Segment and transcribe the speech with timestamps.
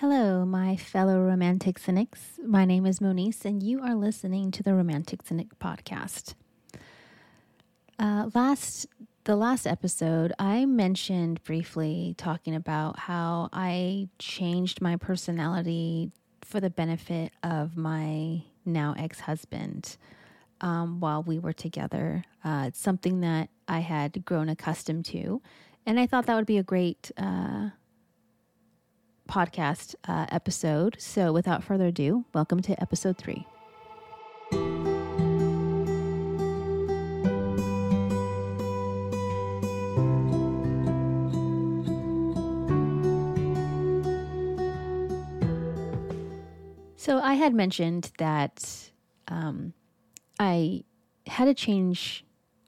[0.00, 2.40] Hello, my fellow romantic cynics.
[2.42, 6.32] My name is Monice, and you are listening to the Romantic Cynic podcast.
[7.98, 8.86] Uh, last
[9.24, 16.70] the last episode, I mentioned briefly talking about how I changed my personality for the
[16.70, 19.98] benefit of my now ex husband
[20.62, 22.24] um, while we were together.
[22.42, 25.42] Uh, it's something that I had grown accustomed to,
[25.84, 27.10] and I thought that would be a great.
[27.18, 27.68] Uh,
[29.30, 30.96] podcast uh, episode.
[30.98, 33.46] So, without further ado, welcome to episode three.
[46.96, 48.90] So, I had mentioned that
[49.28, 49.72] um,
[50.40, 50.82] I
[51.26, 52.24] had to change,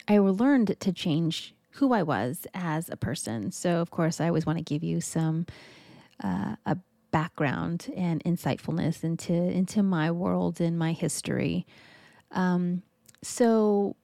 [0.06, 3.50] I learned to change who I was as a person.
[3.50, 5.46] So, of course, I always want to give you some
[6.22, 6.76] uh, a
[7.10, 11.66] background and insightfulness into into my world and my history.
[12.30, 12.82] Um,
[13.22, 13.96] so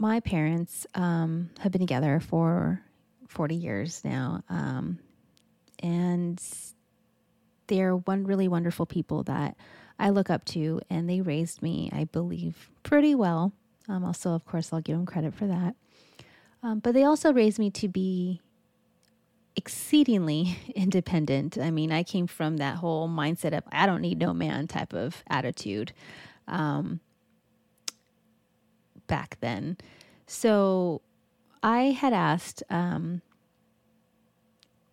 [0.00, 2.82] my parents um, have been together for
[3.28, 4.42] 40 years now.
[4.48, 4.98] Um,
[5.80, 6.42] and
[7.66, 9.56] they're one really wonderful people that
[9.98, 13.52] I look up to, and they raised me, I believe, pretty well.
[13.88, 15.74] Um, also, of course, I'll give them credit for that.
[16.62, 18.40] Um, but they also raised me to be
[19.58, 21.58] exceedingly independent.
[21.58, 24.94] I mean, I came from that whole mindset of I don't need no man type
[24.94, 25.92] of attitude
[26.46, 27.00] um,
[29.08, 29.76] back then.
[30.28, 31.02] So
[31.60, 33.20] I had asked um,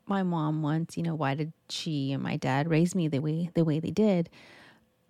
[0.08, 3.52] my mom once, you know, why did she and my dad raise me the way
[3.54, 4.30] the way they did?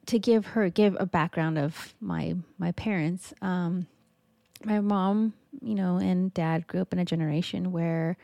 [0.07, 3.33] To give her give a background of my my parents.
[3.41, 3.87] Um,
[4.65, 8.17] my mom, you know, and dad grew up in a generation where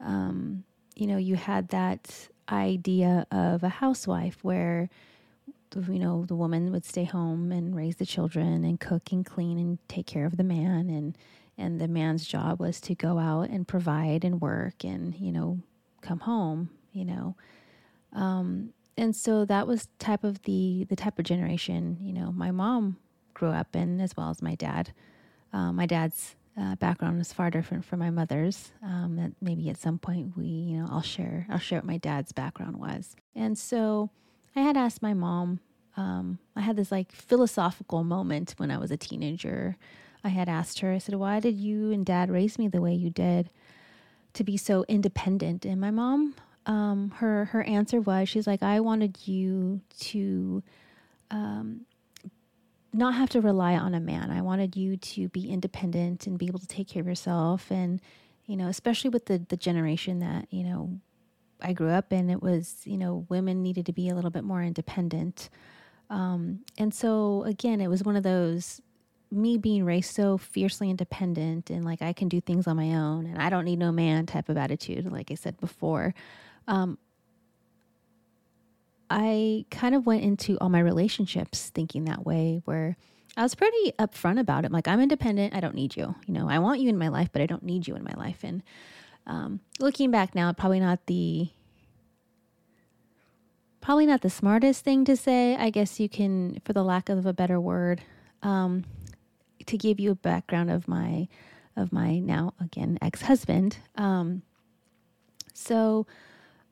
[0.00, 4.88] um, you know, you had that idea of a housewife where,
[5.74, 9.58] you know, the woman would stay home and raise the children and cook and clean
[9.58, 10.88] and take care of the man.
[10.88, 11.16] And,
[11.56, 15.60] and the man's job was to go out and provide and work and, you know,
[16.00, 17.36] come home, you know.
[18.12, 22.50] Um, and so that was type of the, the type of generation, you know, my
[22.50, 22.96] mom
[23.34, 24.92] grew up in as well as my dad.
[25.52, 28.72] Uh, my dad's uh, background is far different from my mother's.
[28.82, 31.98] Um, that maybe at some point we, you know, I'll share, I'll share what my
[31.98, 33.14] dad's background was.
[33.34, 34.10] And so
[34.56, 35.60] I had asked my mom.
[35.96, 39.76] Um, I had this like philosophical moment when I was a teenager.
[40.24, 40.92] I had asked her.
[40.92, 43.50] I said, "Why did you and Dad raise me the way you did,
[44.34, 46.34] to be so independent?" And my mom,
[46.66, 50.62] um, her her answer was, she's like, "I wanted you to."
[52.92, 54.30] Not have to rely on a man.
[54.30, 57.70] I wanted you to be independent and be able to take care of yourself.
[57.70, 58.00] And,
[58.46, 60.98] you know, especially with the, the generation that, you know,
[61.60, 64.44] I grew up in, it was, you know, women needed to be a little bit
[64.44, 65.50] more independent.
[66.08, 68.80] Um, and so, again, it was one of those
[69.30, 73.26] me being raised so fiercely independent and like I can do things on my own
[73.26, 76.14] and I don't need no man type of attitude, like I said before.
[76.66, 76.98] Um,
[79.10, 82.96] I kind of went into all my relationships thinking that way, where
[83.36, 84.72] I was pretty upfront about it.
[84.72, 85.54] Like, I'm independent.
[85.54, 86.14] I don't need you.
[86.26, 88.14] You know, I want you in my life, but I don't need you in my
[88.16, 88.40] life.
[88.42, 88.62] And
[89.26, 91.50] um, looking back now, probably not the
[93.80, 95.56] probably not the smartest thing to say.
[95.56, 98.02] I guess you can, for the lack of a better word,
[98.42, 98.84] um,
[99.66, 101.28] to give you a background of my
[101.76, 103.78] of my now again ex husband.
[103.94, 104.42] Um,
[105.54, 106.06] so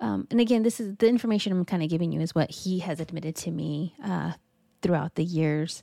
[0.00, 2.80] um, and again, this is the information I'm kind of giving you is what he
[2.80, 4.32] has admitted to me uh,
[4.82, 5.82] throughout the years.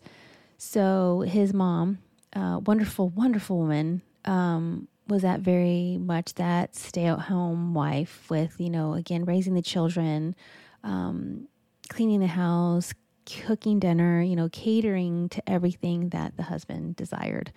[0.57, 1.99] So his mom,
[2.35, 8.59] uh, wonderful, wonderful woman, um, was that very much that stay at home wife with,
[8.59, 10.35] you know, again, raising the children,
[10.83, 11.47] um,
[11.89, 12.93] cleaning the house,
[13.25, 17.51] cooking dinner, you know, catering to everything that the husband desired.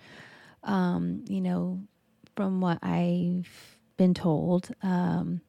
[0.63, 1.81] Um, you know,
[2.35, 5.41] from what I've been told, um,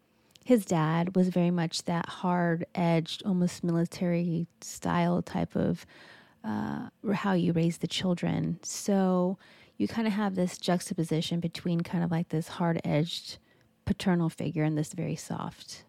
[0.48, 5.84] his dad was very much that hard edged, almost military style type of
[6.42, 8.58] uh, how you raise the children.
[8.62, 9.36] So
[9.76, 13.36] you kind of have this juxtaposition between kind of like this hard edged
[13.84, 15.84] paternal figure and this very soft,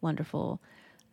[0.00, 0.62] wonderful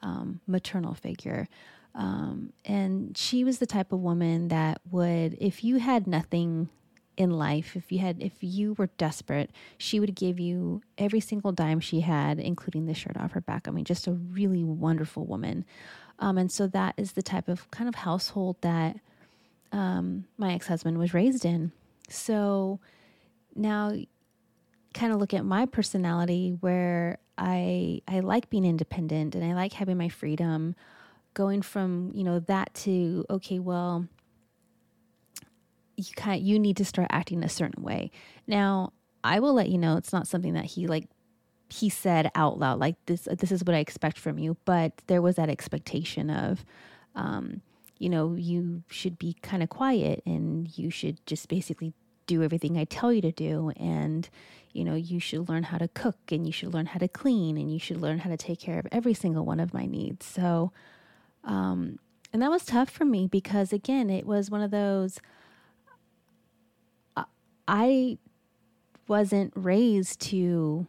[0.01, 1.49] um, maternal figure.
[1.93, 6.69] Um, and she was the type of woman that would, if you had nothing
[7.17, 11.51] in life if you had if you were desperate she would give you every single
[11.51, 15.25] dime she had including the shirt off her back i mean just a really wonderful
[15.25, 15.65] woman
[16.19, 18.99] um, and so that is the type of kind of household that
[19.71, 21.71] um, my ex-husband was raised in
[22.09, 22.79] so
[23.55, 23.91] now
[24.93, 29.73] kind of look at my personality where I I like being independent and I like
[29.73, 30.75] having my freedom.
[31.33, 34.07] Going from you know that to okay, well,
[35.97, 38.11] you kind you need to start acting a certain way.
[38.45, 41.09] Now, I will let you know it's not something that he like
[41.69, 45.21] he said out loud like this this is what I expect from you, but there
[45.21, 46.63] was that expectation of
[47.15, 47.61] um,
[47.97, 51.93] you know, you should be kind of quiet and you should just basically
[52.27, 54.29] do everything I tell you to do and
[54.71, 57.57] you know, you should learn how to cook and you should learn how to clean
[57.57, 60.25] and you should learn how to take care of every single one of my needs.
[60.25, 60.71] So
[61.43, 61.97] um
[62.31, 65.19] and that was tough for me because again, it was one of those
[67.67, 68.17] I
[69.07, 70.85] wasn't raised to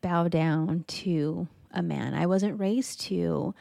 [0.00, 2.14] bow down to a man.
[2.14, 3.54] I wasn't raised to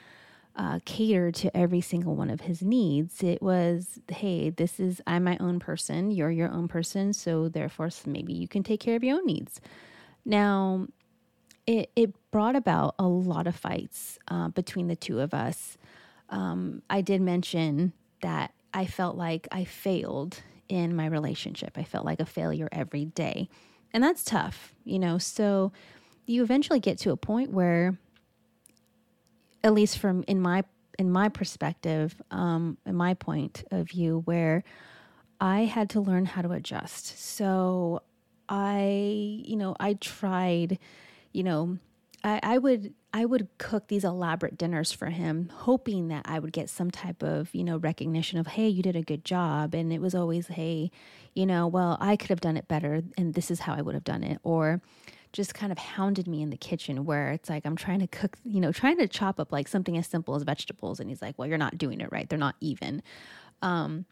[0.56, 3.24] uh, cater to every single one of his needs.
[3.24, 6.12] It was, hey, this is, I'm my own person.
[6.12, 7.14] You're your own person.
[7.14, 9.62] So therefore, maybe you can take care of your own needs.
[10.26, 10.88] Now,
[11.66, 15.78] it, it brought about a lot of fights uh, between the two of us.
[16.30, 20.42] Um, I did mention that I felt like I failed
[20.72, 21.78] in my relationship.
[21.78, 23.50] I felt like a failure every day.
[23.94, 25.18] And that's tough, you know.
[25.18, 25.74] So
[26.26, 27.98] you eventually get to a point where
[29.66, 30.64] at least from in my
[30.98, 34.64] in my perspective, um, in my point of view, where
[35.42, 37.20] I had to learn how to adjust.
[37.20, 38.02] So
[38.48, 40.80] I, you know, I tried,
[41.34, 41.80] you know,
[42.24, 46.54] I, I would I would cook these elaborate dinners for him, hoping that I would
[46.54, 49.76] get some type of, you know, recognition of, hey, you did a good job.
[49.76, 50.92] And it was always, hey,
[51.36, 53.96] you know, well, I could have done it better and this is how I would
[53.96, 54.40] have done it.
[54.44, 54.82] Or
[55.34, 58.38] just kind of hounded me in the kitchen where it's like I'm trying to cook,
[58.46, 61.00] you know, trying to chop up like something as simple as vegetables.
[61.00, 62.30] And he's like, well, you're not doing it right.
[62.30, 63.02] They're not even.
[63.62, 64.06] Um,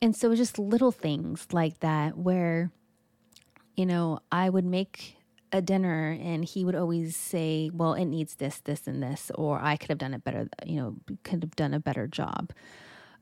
[0.00, 2.70] and so just little things like that where,
[3.76, 5.16] you know, I would make
[5.52, 9.60] a dinner and he would always say, Well, it needs this, this, and this, or
[9.60, 12.52] I could have done it better, you know, could have done a better job.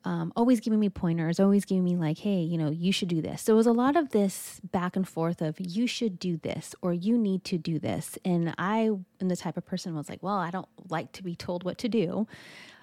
[0.02, 3.20] Um, always giving me pointers, always giving me, like, hey, you know, you should do
[3.20, 3.42] this.
[3.42, 6.74] So it was a lot of this back and forth of you should do this
[6.80, 8.16] or you need to do this.
[8.24, 8.90] And I
[9.20, 11.76] am the type of person was like, well, I don't like to be told what
[11.78, 12.26] to do.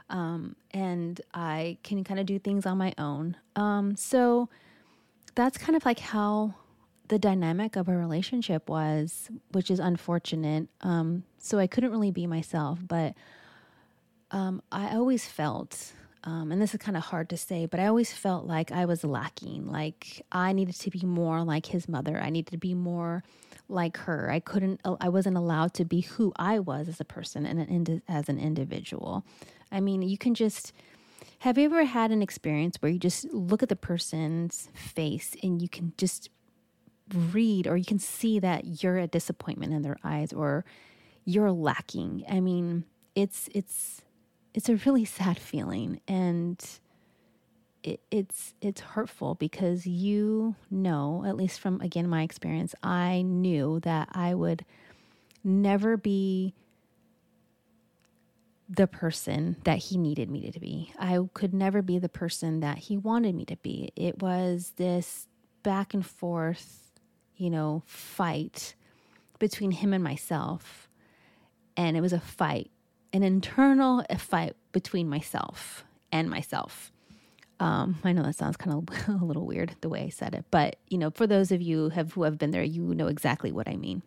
[0.10, 3.36] Um, and I can kind of do things on my own.
[3.56, 4.48] Um, so
[5.34, 6.54] that's kind of like how
[7.07, 10.68] the dynamic of a relationship was, which is unfortunate.
[10.81, 13.13] Um, so I couldn't really be myself, but
[14.31, 15.94] um, I always felt,
[16.24, 18.86] um, and this is kind of hard to say, but I always felt like I
[18.86, 19.68] was lacking.
[19.68, 22.19] Like I needed to be more like his mother.
[22.19, 23.24] I needed to be more
[23.69, 24.30] like her.
[24.30, 28.01] I couldn't, I wasn't allowed to be who I was as a person and an,
[28.07, 29.25] as an individual.
[29.71, 30.74] I mean, you can just,
[31.39, 35.62] have you ever had an experience where you just look at the person's face and
[35.62, 36.30] you can just
[37.13, 40.65] read or you can see that you're a disappointment in their eyes or
[41.25, 42.25] you're lacking.
[42.30, 44.01] I mean, it's it's
[44.54, 46.63] it's a really sad feeling and
[47.83, 53.80] it, it's it's hurtful because you know, at least from again my experience, I knew
[53.81, 54.65] that I would
[55.44, 56.53] never be
[58.69, 60.92] the person that he needed me to be.
[61.00, 63.92] I could never be the person that he wanted me to be.
[63.95, 65.27] It was this
[65.63, 66.87] back and forth
[67.38, 68.75] you know, fight
[69.39, 70.89] between him and myself.
[71.75, 72.72] And it was a fight,
[73.13, 76.91] an internal fight between myself and myself.
[77.60, 80.46] Um, I know that sounds kind of a little weird the way I said it,
[80.51, 83.51] but you know, for those of you have who have been there, you know exactly
[83.51, 84.01] what I mean.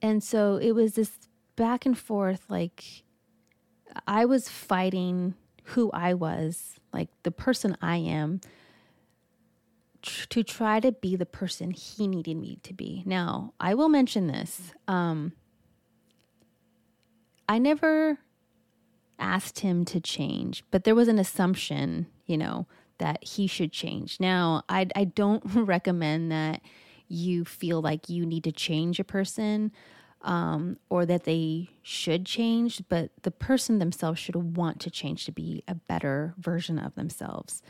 [0.00, 1.12] And so it was this
[1.56, 3.04] back and forth, like
[4.06, 8.40] I was fighting who I was, like the person I am,
[10.04, 13.02] to try to be the person he needed me to be.
[13.06, 14.72] Now, I will mention this.
[14.86, 15.32] Um,
[17.48, 18.18] I never
[19.18, 22.66] asked him to change, but there was an assumption, you know,
[22.98, 24.18] that he should change.
[24.20, 26.60] Now, I, I don't recommend that
[27.08, 29.72] you feel like you need to change a person
[30.22, 35.32] um, or that they should change, but the person themselves should want to change to
[35.32, 37.62] be a better version of themselves.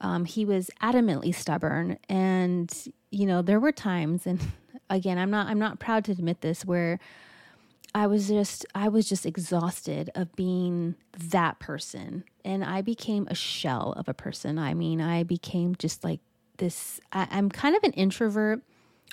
[0.00, 2.72] Um, he was adamantly stubborn, and
[3.10, 4.40] you know there were times, and
[4.90, 6.98] again, I'm not I'm not proud to admit this, where
[7.94, 13.34] I was just I was just exhausted of being that person, and I became a
[13.34, 14.58] shell of a person.
[14.58, 16.20] I mean, I became just like
[16.58, 17.00] this.
[17.12, 18.62] I, I'm kind of an introvert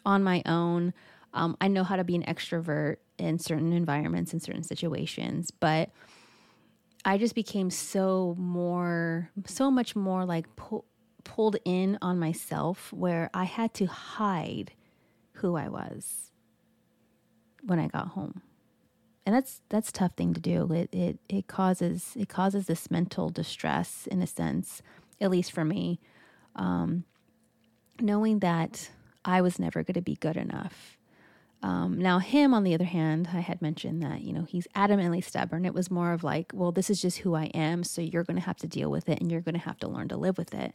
[0.05, 0.93] on my own.
[1.33, 5.89] Um, I know how to be an extrovert in certain environments in certain situations, but
[7.03, 9.16] I just became so more,
[9.47, 10.85] so much more like pu-
[11.23, 14.73] pulled in on myself where I had to hide
[15.33, 16.31] who I was.
[17.63, 18.41] when I got home.
[19.25, 20.71] And that's that's a tough thing to do.
[20.71, 24.81] It it it causes it causes this mental distress in a sense,
[25.19, 25.99] at least for me.
[26.55, 27.03] Um,
[28.01, 28.91] knowing that
[29.25, 30.96] I was never going to be good enough.
[31.63, 35.23] Um, now, him, on the other hand, I had mentioned that, you know, he's adamantly
[35.23, 35.65] stubborn.
[35.65, 37.83] It was more of like, well, this is just who I am.
[37.83, 39.87] So you're going to have to deal with it and you're going to have to
[39.87, 40.73] learn to live with it.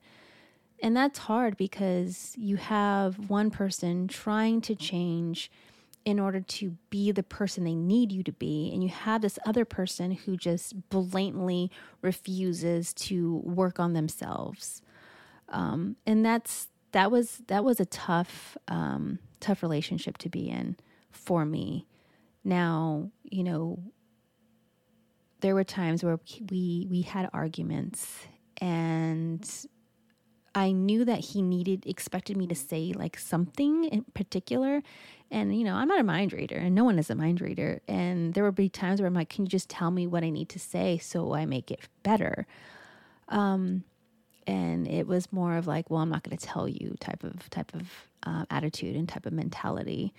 [0.83, 5.51] And that's hard because you have one person trying to change
[6.05, 8.71] in order to be the person they need you to be.
[8.73, 11.71] And you have this other person who just blatantly
[12.01, 14.83] refuses to work on themselves.
[15.49, 20.77] Um, and that's that was that was a tough um, tough relationship to be in
[21.11, 21.87] for me.
[22.45, 23.83] Now, you know,
[25.41, 26.19] there were times where
[26.51, 28.07] we we had arguments
[28.59, 29.49] and
[30.55, 34.83] I knew that he needed expected me to say like something in particular
[35.31, 37.83] and you know, I'm not a mind reader and no one is a mind reader
[37.89, 40.31] and there would be times where I'm like, "Can you just tell me what I
[40.31, 42.47] need to say so I make it better?"
[43.29, 43.85] Um
[44.47, 47.49] and it was more of like well i'm not going to tell you type of
[47.51, 50.13] type of uh, attitude and type of mentality.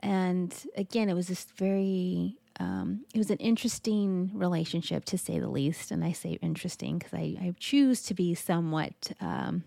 [0.00, 5.48] And again it was this very um, it was an interesting relationship to say the
[5.48, 5.90] least.
[5.90, 9.64] And i say interesting because I, I, choose to be somewhat um,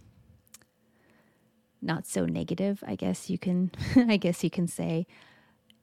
[1.82, 3.72] not so negative i guess you can
[4.08, 5.08] i guess you can say.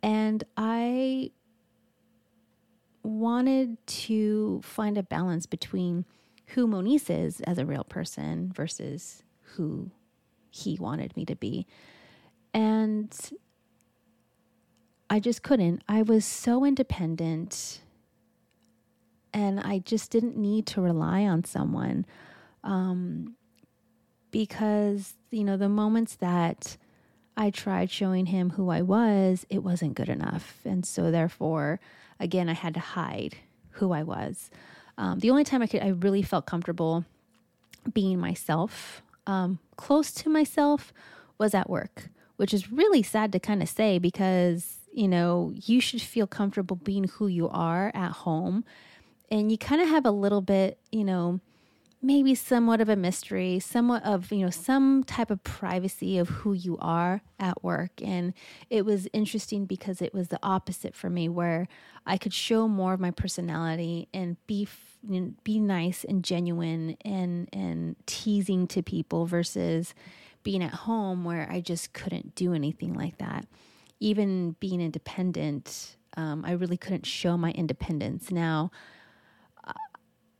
[0.02, 1.30] And i
[3.02, 6.04] wanted to find a balance between
[6.48, 9.90] who Monice is as a real person versus who
[10.54, 11.66] he wanted me to be.
[12.52, 13.12] And
[15.10, 15.82] I just couldn't.
[15.88, 17.80] I was so independent
[19.32, 22.06] and I just didn't need to rely on someone.
[22.62, 23.34] Um,
[24.30, 26.76] because, you know, the moments that
[27.36, 30.60] I tried showing him who I was, it wasn't good enough.
[30.64, 31.80] And so, therefore,
[32.20, 33.36] again, I had to hide
[33.70, 34.50] who I was.
[34.96, 37.04] Um, the only time I could, I really felt comfortable
[37.92, 40.92] being myself, um, close to myself,
[41.38, 45.80] was at work, which is really sad to kind of say because you know you
[45.80, 48.64] should feel comfortable being who you are at home,
[49.30, 51.40] and you kind of have a little bit, you know
[52.04, 56.52] maybe somewhat of a mystery, somewhat of, you know, some type of privacy of who
[56.52, 57.92] you are at work.
[58.02, 58.34] And
[58.68, 61.66] it was interesting because it was the opposite for me where
[62.06, 64.68] I could show more of my personality and be
[65.44, 69.94] be nice and genuine and and teasing to people versus
[70.42, 73.46] being at home where I just couldn't do anything like that.
[74.00, 78.30] Even being independent, um, I really couldn't show my independence.
[78.30, 78.70] Now,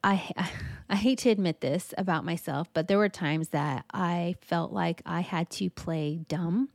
[0.05, 0.51] I,
[0.89, 5.03] I hate to admit this about myself, but there were times that I felt like
[5.05, 6.69] I had to play dumb.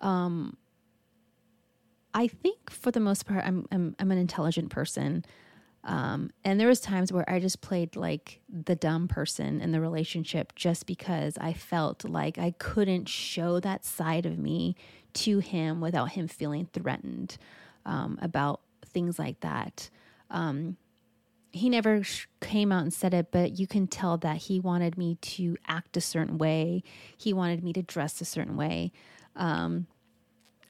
[0.00, 0.56] Um,
[2.12, 5.24] I think for the most part, I'm I'm, I'm an intelligent person,
[5.82, 9.80] um, and there was times where I just played like the dumb person in the
[9.80, 14.76] relationship just because I felt like I couldn't show that side of me
[15.14, 17.36] to him without him feeling threatened
[17.84, 19.90] um, about things like that.
[20.30, 20.76] Um,
[21.54, 22.02] he never
[22.40, 25.96] came out and said it, but you can tell that he wanted me to act
[25.96, 26.82] a certain way.
[27.16, 28.90] He wanted me to dress a certain way.
[29.36, 29.86] Um,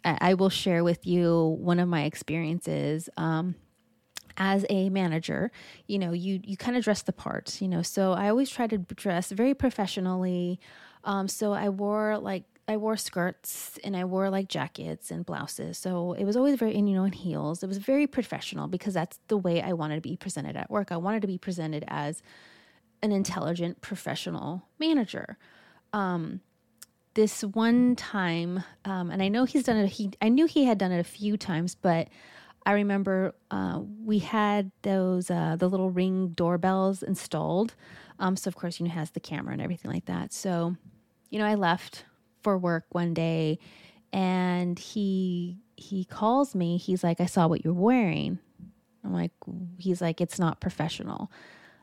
[0.04, 3.08] I, I, will share with you one of my experiences.
[3.16, 3.54] Um,
[4.36, 5.50] as a manager,
[5.86, 7.82] you know, you you kind of dress the part, you know.
[7.82, 10.60] So I always try to dress very professionally.
[11.04, 15.76] Um, so I wore like I wore skirts and I wore like jackets and blouses.
[15.76, 17.62] So it was always very, and you know, in heels.
[17.62, 20.90] It was very professional because that's the way I wanted to be presented at work.
[20.90, 22.22] I wanted to be presented as
[23.02, 25.36] an intelligent professional manager.
[25.92, 26.40] Um,
[27.12, 29.88] this one time, um, and I know he's done it.
[29.88, 32.08] He, I knew he had done it a few times, but
[32.66, 37.74] I remember uh, we had those uh, the little ring doorbells installed.
[38.18, 40.32] Um, so of course, you know, has the camera and everything like that.
[40.32, 40.76] So,
[41.30, 42.04] you know, I left
[42.44, 43.58] for work one day
[44.12, 46.76] and he he calls me.
[46.76, 48.38] He's like, I saw what you're wearing.
[49.04, 49.32] I'm like,
[49.76, 51.32] he's like, it's not professional.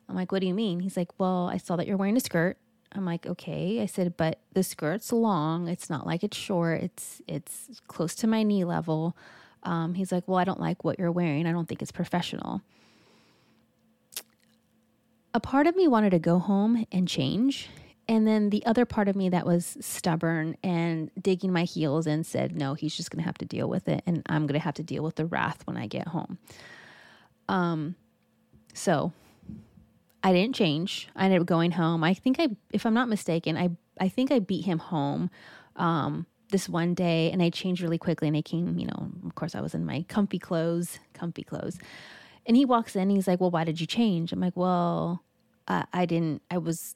[0.08, 0.80] I'm like, what do you mean?
[0.80, 2.58] He's like, well, I saw that you're wearing a skirt.
[2.94, 3.82] I'm like, okay.
[3.82, 5.68] I said, but the skirt's long.
[5.68, 6.82] It's not like it's short.
[6.82, 9.18] It's it's close to my knee level.
[9.63, 11.46] Um, he's like, well, I don't like what you're wearing.
[11.46, 12.62] I don't think it's professional.
[15.34, 17.70] A part of me wanted to go home and change
[18.12, 22.25] and then the other part of me that was stubborn and digging my heels in
[22.25, 24.03] said, no, he's just going to have to deal with it.
[24.06, 26.38] And I'm going to have to deal with the wrath when I get home.
[27.48, 27.96] Um,
[28.74, 29.13] so
[30.22, 31.08] I didn't change.
[31.15, 32.03] I ended up going home.
[32.03, 35.30] I think I, if I'm not mistaken, I, I think I beat him home.
[35.77, 39.36] Um, this one day and I changed really quickly and I came, you know, of
[39.36, 41.80] course I was in my comfy clothes, comfy clothes.
[42.46, 44.34] And he walks in, he's like, Well, why did you change?
[44.34, 45.24] I'm like, Well,
[45.70, 46.96] I didn't, I was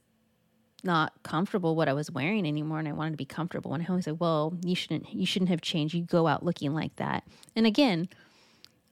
[0.85, 3.73] not comfortable what I was wearing anymore and I wanted to be comfortable.
[3.73, 5.93] And I always like, Well, you shouldn't, you shouldn't have changed.
[5.93, 7.23] You go out looking like that.
[7.55, 8.07] And again,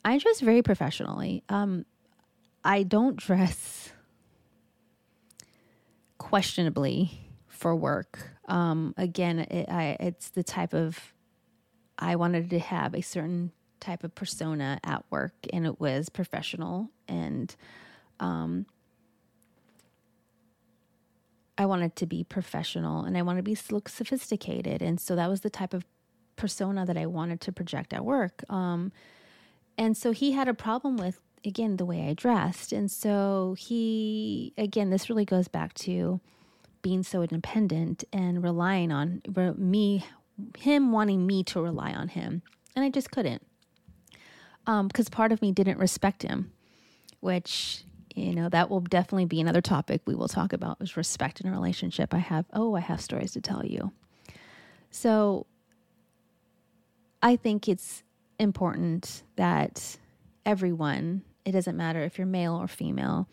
[0.04, 1.44] I dress very professionally.
[1.50, 1.86] Um,
[2.64, 3.92] I don't dress
[6.18, 7.12] questionably
[7.48, 8.32] for work.
[8.48, 11.14] Um, again, it, I, it's the type of
[11.98, 16.90] I wanted to have a certain type of persona at work, and it was professional,
[17.08, 17.56] and
[18.20, 18.66] um,
[21.58, 25.30] I wanted to be professional, and I wanted to be look sophisticated, and so that
[25.30, 25.86] was the type of
[26.36, 28.44] persona that I wanted to project at work.
[28.50, 28.92] Um,
[29.78, 34.54] and so he had a problem with again the way I dressed, and so he
[34.58, 36.20] again this really goes back to
[36.84, 39.22] being so independent and relying on
[39.58, 40.06] me,
[40.60, 42.44] him wanting me to rely on him.
[42.76, 43.42] And I just couldn't.
[44.66, 46.52] Because um, part of me didn't respect him,
[47.22, 47.84] which,
[48.14, 51.48] you know, that will definitely be another topic we will talk about is respect in
[51.48, 52.14] a relationship.
[52.14, 53.92] I have, oh, I have stories to tell you.
[54.92, 55.48] So
[57.22, 58.04] I think it's
[58.40, 59.98] important that
[60.46, 63.28] everyone, it doesn't matter if you're male or female,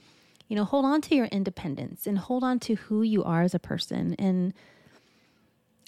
[0.48, 3.54] you know, hold on to your independence and hold on to who you are as
[3.54, 4.14] a person.
[4.18, 4.54] And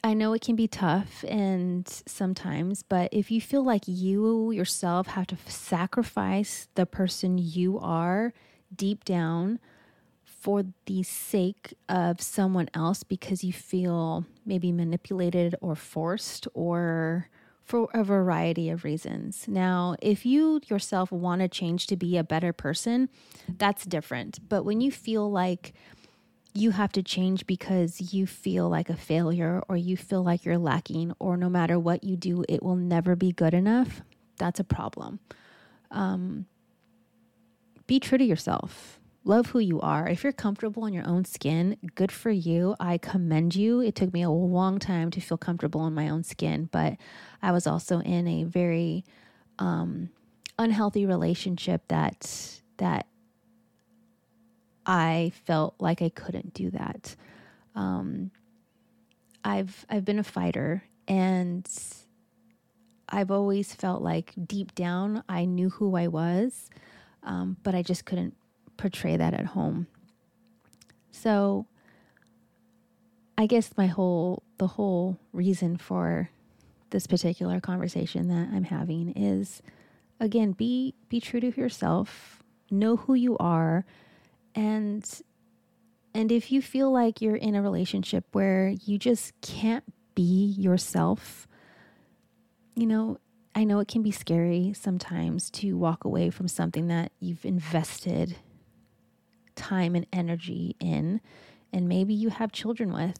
[0.04, 5.06] I know it can be tough and sometimes, but if you feel like you yourself
[5.08, 8.34] have to sacrifice the person you are
[8.76, 9.58] deep down
[10.24, 17.28] for the sake of someone else because you feel maybe manipulated or forced or
[17.64, 19.46] for a variety of reasons.
[19.46, 23.08] Now, if you yourself want to change to be a better person,
[23.56, 24.40] that's different.
[24.48, 25.74] But when you feel like
[26.54, 30.58] you have to change because you feel like a failure or you feel like you're
[30.58, 34.02] lacking, or no matter what you do, it will never be good enough,
[34.38, 35.20] that's a problem.
[35.90, 36.46] Um,
[37.92, 40.08] be true to yourself love who you are.
[40.08, 42.74] If you're comfortable in your own skin, good for you.
[42.80, 43.80] I commend you.
[43.80, 46.96] It took me a long time to feel comfortable in my own skin, but
[47.42, 49.04] I was also in a very
[49.58, 50.08] um,
[50.58, 53.06] unhealthy relationship that that
[54.86, 57.14] I felt like I couldn't do that.
[57.74, 58.30] Um,
[59.44, 61.68] I've I've been a fighter and
[63.06, 66.70] I've always felt like deep down I knew who I was,
[67.22, 68.36] um, but I just couldn't
[68.76, 69.86] portray that at home.
[71.10, 71.66] So
[73.36, 76.30] I guess my whole the whole reason for
[76.90, 79.62] this particular conversation that I'm having is
[80.20, 83.84] again be be true to yourself, know who you are
[84.54, 85.22] and
[86.14, 91.48] and if you feel like you're in a relationship where you just can't be yourself,
[92.76, 93.18] you know,
[93.54, 98.36] I know it can be scary sometimes to walk away from something that you've invested
[99.54, 101.20] time and energy in,
[101.72, 103.18] and maybe you have children with.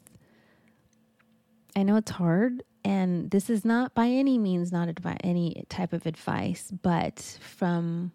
[1.77, 5.93] I know it's hard, and this is not by any means not advi- any type
[5.93, 8.13] of advice, but from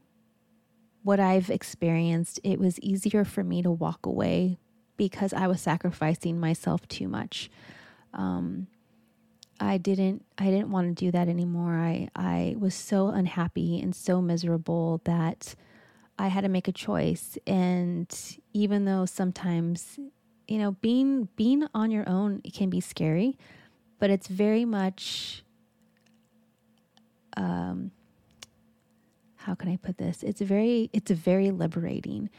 [1.03, 4.57] what I've experienced, it was easier for me to walk away
[4.97, 7.49] because I was sacrificing myself too much.
[8.13, 8.67] Um,
[9.59, 11.73] I didn't I didn't want to do that anymore.
[11.73, 15.55] I I was so unhappy and so miserable that
[16.19, 17.37] I had to make a choice.
[17.45, 18.07] And
[18.53, 19.99] even though sometimes,
[20.47, 23.37] you know, being being on your own can be scary,
[23.99, 25.43] but it's very much
[27.35, 27.91] um
[29.35, 30.23] how can I put this?
[30.23, 32.29] It's very it's very liberating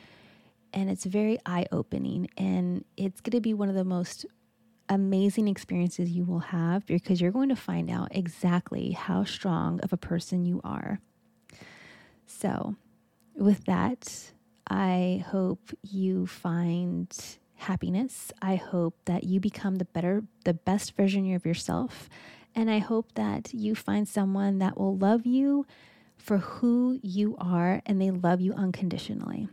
[0.74, 4.26] and it's very eye-opening and it's going to be one of the most
[4.88, 9.92] amazing experiences you will have because you're going to find out exactly how strong of
[9.92, 11.00] a person you are.
[12.26, 12.76] So,
[13.34, 14.32] with that,
[14.68, 17.08] I hope you find
[17.56, 18.32] happiness.
[18.40, 22.08] I hope that you become the better, the best version of yourself.
[22.54, 25.66] And I hope that you find someone that will love you
[26.16, 29.48] for who you are and they love you unconditionally.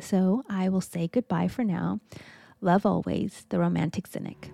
[0.00, 2.00] So I will say goodbye for now.
[2.64, 4.52] Love always, the romantic cynic.